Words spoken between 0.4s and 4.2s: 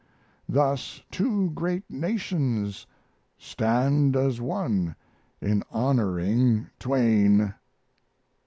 Thus two great nations stand